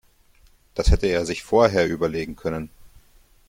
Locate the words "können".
2.35-2.71